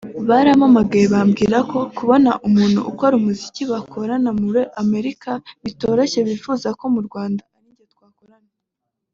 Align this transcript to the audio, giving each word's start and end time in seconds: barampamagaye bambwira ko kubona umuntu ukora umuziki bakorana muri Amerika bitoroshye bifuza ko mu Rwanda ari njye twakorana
barampamagaye 0.29 1.05
bambwira 1.13 1.57
ko 1.71 1.79
kubona 1.97 2.31
umuntu 2.47 2.79
ukora 2.91 3.13
umuziki 3.19 3.61
bakorana 3.71 4.29
muri 4.41 4.61
Amerika 4.83 5.29
bitoroshye 5.65 6.19
bifuza 6.29 6.67
ko 6.79 6.85
mu 6.93 7.01
Rwanda 7.07 7.41
ari 7.51 7.65
njye 7.71 7.85
twakorana 7.93 8.51